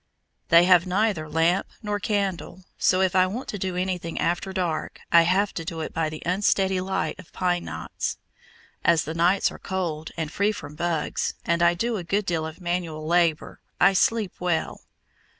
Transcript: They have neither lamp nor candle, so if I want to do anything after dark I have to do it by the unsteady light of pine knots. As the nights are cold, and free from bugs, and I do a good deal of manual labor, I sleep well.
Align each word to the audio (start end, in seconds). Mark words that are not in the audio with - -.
They 0.49 0.63
have 0.63 0.87
neither 0.87 1.29
lamp 1.29 1.67
nor 1.83 1.99
candle, 1.99 2.63
so 2.79 3.01
if 3.01 3.15
I 3.15 3.27
want 3.27 3.47
to 3.49 3.59
do 3.59 3.75
anything 3.75 4.17
after 4.19 4.51
dark 4.51 4.99
I 5.11 5.21
have 5.21 5.53
to 5.53 5.63
do 5.63 5.81
it 5.81 5.93
by 5.93 6.09
the 6.09 6.23
unsteady 6.25 6.81
light 6.81 7.19
of 7.19 7.31
pine 7.33 7.65
knots. 7.65 8.17
As 8.83 9.03
the 9.03 9.13
nights 9.13 9.51
are 9.51 9.59
cold, 9.59 10.09
and 10.17 10.31
free 10.31 10.53
from 10.53 10.73
bugs, 10.73 11.35
and 11.45 11.61
I 11.61 11.75
do 11.75 11.97
a 11.97 12.03
good 12.03 12.25
deal 12.25 12.47
of 12.47 12.59
manual 12.59 13.05
labor, 13.05 13.59
I 13.79 13.93
sleep 13.93 14.33
well. 14.39 14.81